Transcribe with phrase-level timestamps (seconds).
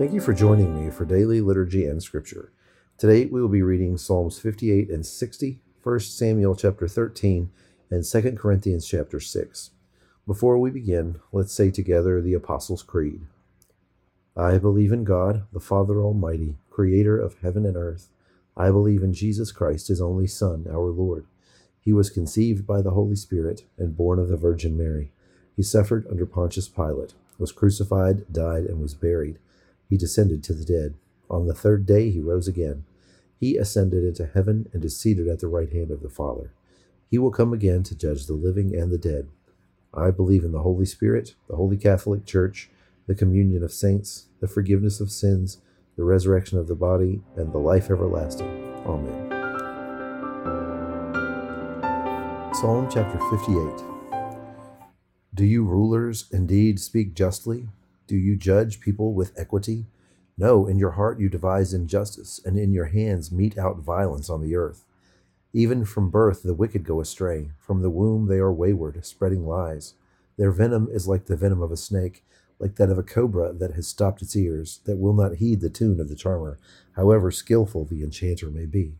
[0.00, 2.50] Thank you for joining me for daily liturgy and scripture.
[2.96, 7.50] Today we will be reading Psalms 58 and 60, 1 Samuel chapter 13,
[7.90, 9.72] and 2 Corinthians chapter 6.
[10.26, 13.26] Before we begin, let's say together the Apostles' Creed.
[14.34, 18.08] I believe in God, the Father Almighty, creator of heaven and earth.
[18.56, 21.26] I believe in Jesus Christ, his only Son, our Lord.
[21.78, 25.12] He was conceived by the Holy Spirit and born of the Virgin Mary.
[25.54, 29.38] He suffered under Pontius Pilate, was crucified, died, and was buried
[29.90, 30.94] he descended to the dead.
[31.28, 32.84] On the third day he rose again.
[33.38, 36.52] He ascended into heaven and is seated at the right hand of the Father.
[37.10, 39.28] He will come again to judge the living and the dead.
[39.92, 42.70] I believe in the Holy Spirit, the Holy Catholic Church,
[43.08, 45.58] the communion of saints, the forgiveness of sins,
[45.96, 48.46] the resurrection of the body, and the life everlasting.
[48.86, 49.26] Amen.
[52.54, 53.84] Psalm chapter 58
[55.34, 57.66] Do you rulers indeed speak justly?
[58.10, 59.86] Do you judge people with equity?
[60.36, 64.42] No, in your heart you devise injustice, and in your hands mete out violence on
[64.42, 64.84] the earth.
[65.52, 67.52] Even from birth the wicked go astray.
[67.60, 69.94] From the womb they are wayward, spreading lies.
[70.36, 72.24] Their venom is like the venom of a snake,
[72.58, 75.70] like that of a cobra that has stopped its ears, that will not heed the
[75.70, 76.58] tune of the charmer,
[76.96, 78.94] however skilful the enchanter may be.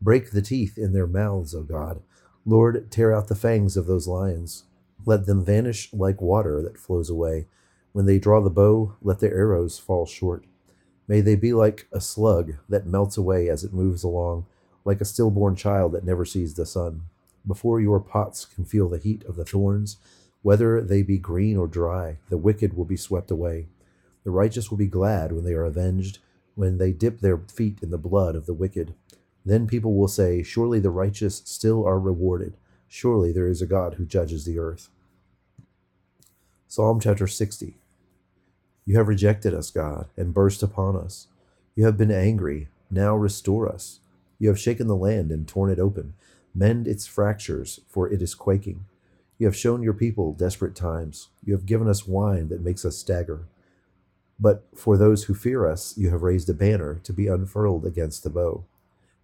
[0.00, 2.02] Break the teeth in their mouths, O God.
[2.46, 4.62] Lord, tear out the fangs of those lions.
[5.04, 7.48] Let them vanish like water that flows away
[7.92, 10.44] when they draw the bow, let their arrows fall short.
[11.06, 14.46] May they be like a slug that melts away as it moves along,
[14.84, 17.02] like a stillborn child that never sees the sun.
[17.46, 19.96] Before your pots can feel the heat of the thorns,
[20.42, 23.68] whether they be green or dry, the wicked will be swept away.
[24.24, 26.18] The righteous will be glad when they are avenged,
[26.54, 28.94] when they dip their feet in the blood of the wicked.
[29.44, 32.56] Then people will say, Surely the righteous still are rewarded.
[32.86, 34.90] Surely there is a God who judges the earth.
[36.78, 37.74] Psalm chapter 60
[38.86, 41.26] you have rejected us, God, and burst upon us.
[41.74, 42.68] You have been angry.
[42.88, 43.98] Now restore us.
[44.38, 46.14] You have shaken the land and torn it open.
[46.54, 48.84] Mend its fractures, for it is quaking.
[49.38, 51.30] You have shown your people desperate times.
[51.44, 53.48] You have given us wine that makes us stagger.
[54.38, 58.22] But for those who fear us, you have raised a banner to be unfurled against
[58.22, 58.62] the bow.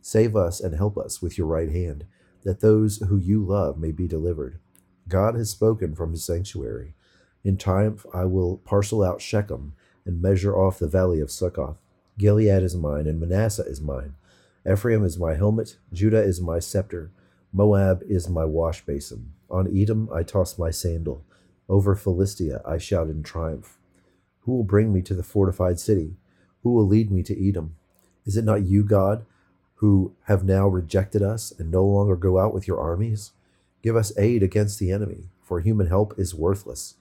[0.03, 2.05] Save us and help us with your right hand,
[2.43, 4.59] that those who you love may be delivered.
[5.07, 6.95] God has spoken from his sanctuary.
[7.45, 9.75] In triumph I will parcel out Shechem
[10.07, 11.77] and measure off the valley of Succoth.
[12.19, 14.15] Gilead is mine, and Manasseh is mine.
[14.71, 17.11] Ephraim is my helmet, Judah is my scepter,
[17.53, 19.33] Moab is my wash basin.
[19.51, 21.25] On Edom I toss my sandal.
[21.69, 23.79] Over Philistia I shout in triumph.
[24.41, 26.17] Who will bring me to the fortified city?
[26.63, 27.77] Who will lead me to Edom?
[28.25, 29.25] Is it not you, God,
[29.77, 33.33] who have now rejected us and no longer go out with your armies?
[33.83, 36.95] Give us aid against the enemy, for human help is worthless.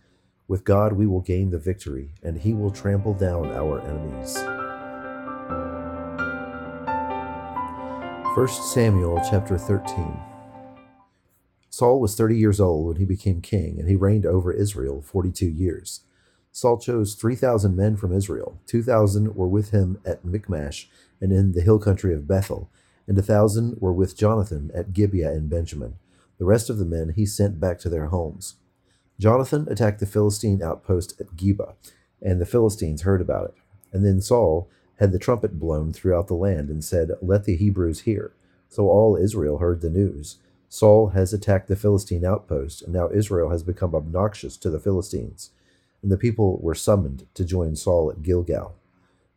[0.54, 4.38] With God we will gain the victory, and he will trample down our enemies.
[8.38, 10.16] 1 Samuel chapter 13.
[11.72, 15.48] Saul was 30 years old when he became king, and he reigned over Israel 42
[15.48, 16.02] years.
[16.52, 18.62] Saul chose 3,000 men from Israel.
[18.68, 20.88] 2,000 were with him at Michmash
[21.20, 22.70] and in the hill country of Bethel,
[23.08, 25.96] and a thousand were with Jonathan at Gibeah in Benjamin.
[26.38, 28.58] The rest of the men he sent back to their homes.
[29.24, 31.76] Jonathan attacked the Philistine outpost at Geba,
[32.22, 33.56] and the Philistines heard about it.
[33.94, 34.68] And then Saul
[35.00, 38.34] had the trumpet blown throughout the land and said, Let the Hebrews hear.
[38.68, 40.40] So all Israel heard the news.
[40.68, 45.52] Saul has attacked the Philistine outpost, and now Israel has become obnoxious to the Philistines.
[46.02, 48.76] And the people were summoned to join Saul at Gilgal.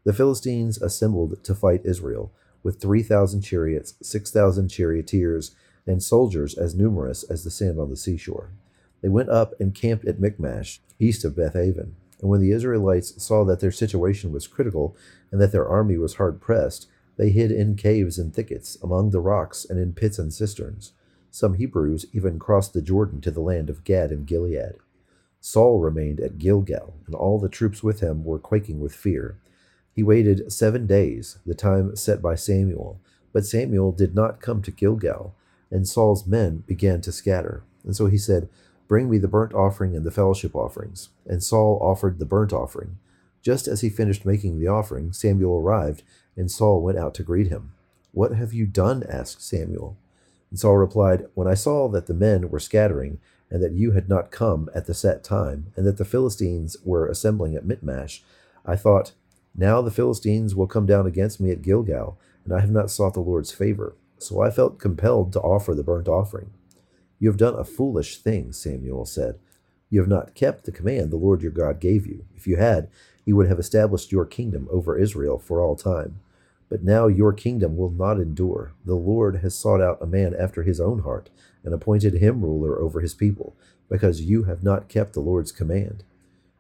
[0.03, 2.33] The Philistines assembled to fight Israel,
[2.65, 5.55] with 3,000 chariots, 6,000 charioteers,
[5.87, 8.51] and soldiers as numerous as the sand on the seashore.
[9.03, 11.95] They went up and camped at Michmash, east of Bethaven.
[12.21, 14.97] And when the Israelites saw that their situation was critical
[15.31, 19.21] and that their army was hard pressed, they hid in caves and thickets, among the
[19.21, 20.93] rocks, and in pits and cisterns.
[21.31, 24.77] Some Hebrews even crossed the Jordan to the land of Gad and Gilead.
[25.41, 29.39] Saul remained at Gilgal, and all the troops with him were quaking with fear.
[29.93, 33.01] He waited seven days, the time set by Samuel,
[33.33, 35.35] but Samuel did not come to Gilgal,
[35.71, 37.63] and Saul's men began to scatter.
[37.85, 38.49] And so he said,
[38.89, 41.09] Bring me the burnt offering and the fellowship offerings.
[41.27, 42.99] And Saul offered the burnt offering.
[43.43, 46.03] Just as he finished making the offering, Samuel arrived,
[46.37, 47.73] and Saul went out to greet him.
[48.13, 49.05] What have you done?
[49.09, 49.97] asked Samuel.
[50.51, 53.19] And Saul replied, When I saw that the men were scattering,
[53.51, 57.07] and that you had not come at the set time, and that the Philistines were
[57.07, 58.23] assembling at Michmash,
[58.65, 59.13] I thought,
[59.55, 63.15] Now the Philistines will come down against me at Gilgal, and I have not sought
[63.15, 63.95] the Lord's favor.
[64.19, 66.51] So I felt compelled to offer the burnt offering.
[67.19, 69.39] You have done a foolish thing, Samuel said.
[69.89, 72.25] You have not kept the command the Lord your God gave you.
[72.37, 72.89] If you had,
[73.25, 76.21] he would have established your kingdom over Israel for all time.
[76.69, 78.73] But now your kingdom will not endure.
[78.85, 81.31] The Lord has sought out a man after his own heart,
[81.65, 83.57] and appointed him ruler over his people,
[83.89, 86.03] because you have not kept the Lord's command.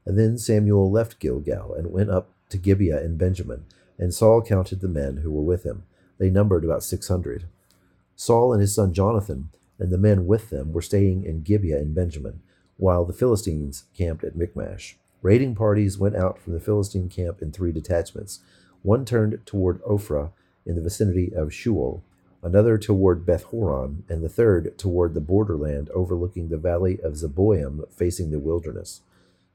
[0.05, 3.65] And then Samuel left Gilgal and went up to Gibeah in Benjamin,
[3.99, 5.83] and Saul counted the men who were with him.
[6.19, 7.47] They numbered about six hundred.
[8.15, 11.95] Saul and his son Jonathan and the men with them were staying in Gibeah and
[11.95, 12.41] Benjamin,
[12.77, 14.97] while the Philistines camped at Michmash.
[15.23, 18.41] Raiding parties went out from the Philistine camp in three detachments.
[18.83, 20.31] One turned toward Ophrah
[20.65, 22.03] in the vicinity of Shual,
[22.43, 27.91] another toward Beth Horon, and the third toward the borderland overlooking the valley of Zeboim
[27.91, 29.01] facing the wilderness.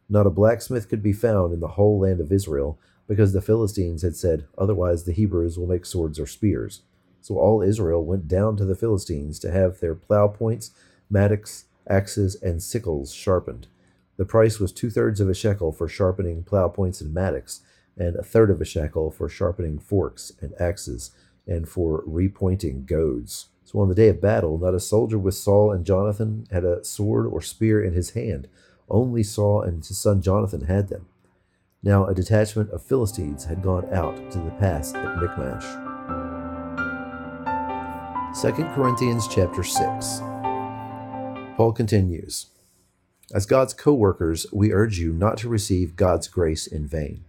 [0.09, 2.77] Not a blacksmith could be found in the whole land of Israel,
[3.07, 6.81] because the Philistines had said, Otherwise the Hebrews will make swords or spears.
[7.21, 10.71] So all Israel went down to the Philistines to have their plow points,
[11.09, 13.67] mattocks, axes, and sickles sharpened.
[14.17, 17.61] The price was two thirds of a shekel for sharpening plow points and mattocks,
[17.97, 21.11] and a third of a shekel for sharpening forks and axes,
[21.47, 23.47] and for repointing goads.
[23.63, 26.83] So on the day of battle, not a soldier with Saul and Jonathan had a
[26.83, 28.47] sword or spear in his hand.
[28.89, 31.07] Only Saul and his son Jonathan had them.
[31.81, 35.80] Now a detachment of Philistines had gone out to the pass at Michmash.
[38.39, 40.21] 2 Corinthians chapter 6.
[41.57, 42.45] Paul continues.
[43.33, 47.25] As God's co workers, we urge you not to receive God's grace in vain.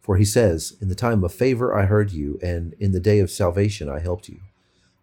[0.00, 3.18] For he says, In the time of favor I heard you, and in the day
[3.18, 4.42] of salvation I helped you.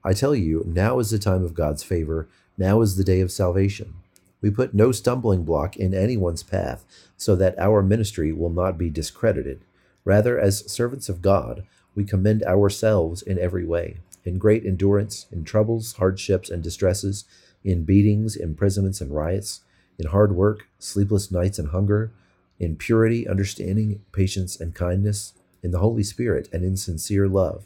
[0.05, 3.29] I tell you, now is the time of God's favor, now is the day of
[3.29, 3.95] salvation.
[4.39, 6.85] We put no stumbling block in anyone's path,
[7.17, 9.65] so that our ministry will not be discredited.
[10.05, 11.63] Rather, as servants of God,
[11.93, 17.25] we commend ourselves in every way, in great endurance, in troubles, hardships, and distresses,
[17.63, 19.61] in beatings, imprisonments, and riots
[20.01, 22.11] in hard work, sleepless nights, and hunger,
[22.59, 25.33] in purity, understanding, patience, and kindness,
[25.63, 27.65] in the Holy Spirit, and in sincere love,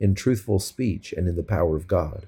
[0.00, 2.26] in truthful speech, and in the power of God,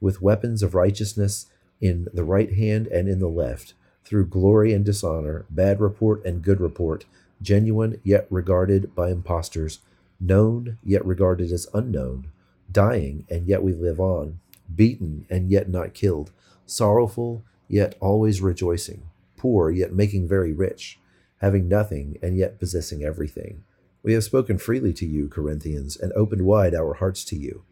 [0.00, 1.46] with weapons of righteousness
[1.80, 3.72] in the right hand and in the left,
[4.04, 7.06] through glory and dishonor, bad report and good report,
[7.40, 9.78] genuine yet regarded by impostors,
[10.20, 12.30] known yet regarded as unknown,
[12.72, 14.40] dying and yet we live on,
[14.74, 16.30] beaten and yet not killed,
[16.66, 19.02] sorrowful yet always rejoicing,
[19.36, 20.98] poor, yet making very rich,
[21.38, 23.62] having nothing, and yet possessing everything.
[24.02, 27.62] We have spoken freely to you, Corinthians, and opened wide our hearts to you.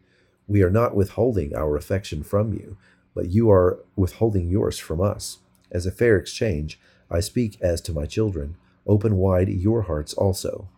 [0.47, 2.77] We are not withholding our affection from you,
[3.13, 5.39] but you are withholding yours from us.
[5.71, 6.79] As a fair exchange,
[7.11, 8.55] I speak as to my children.
[8.87, 10.69] Open wide your hearts also.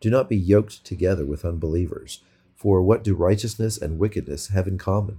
[0.00, 2.20] Do not be yoked together with unbelievers.
[2.58, 5.18] For what do righteousness and wickedness have in common?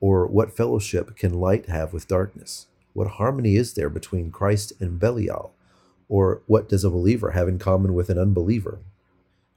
[0.00, 2.66] Or what fellowship can light have with darkness?
[2.92, 5.54] What harmony is there between Christ and Belial?
[6.10, 8.80] Or what does a believer have in common with an unbeliever?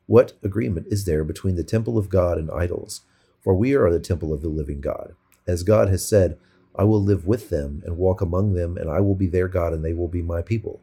[0.05, 3.01] What agreement is there between the temple of God and idols?
[3.41, 5.13] For we are the temple of the living God.
[5.45, 6.37] As God has said,
[6.77, 9.73] I will live with them and walk among them, and I will be their God,
[9.73, 10.79] and they will be my people.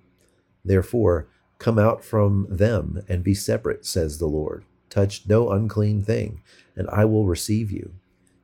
[0.62, 1.26] Therefore,
[1.58, 4.64] come out from them and be separate, says the Lord.
[4.94, 6.40] Touch no unclean thing,
[6.76, 7.94] and I will receive you.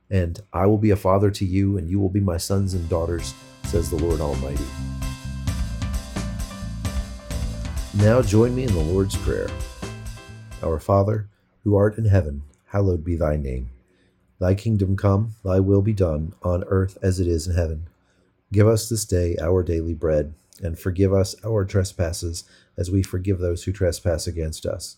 [0.09, 2.89] And I will be a father to you, and you will be my sons and
[2.89, 3.33] daughters
[3.63, 4.65] says the Lord Almighty.
[8.03, 9.47] Now join me in the Lord's Prayer.
[10.61, 11.29] Our Father,
[11.63, 13.69] who art in heaven, hallowed be thy name.
[14.37, 17.87] Thy kingdom come, thy will be done, on earth as it is in heaven.
[18.51, 22.43] Give us this day our daily bread, and forgive us our trespasses,
[22.75, 24.97] as we forgive those who trespass against us.